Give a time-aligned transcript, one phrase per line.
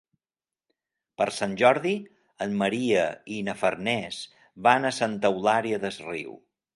[1.21, 1.91] Per Sant Jordi
[2.45, 3.03] en Maria
[3.35, 4.23] i na Farners
[4.69, 6.35] van a Santa Eulària des Riu.